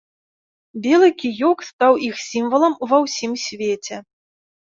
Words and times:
Белы 0.85 1.09
кіёк 1.21 1.57
стаў 1.67 1.93
іх 2.09 2.15
сімвалам 2.29 2.73
ва 2.93 2.97
ўсім 3.05 3.31
свеце. 3.45 3.95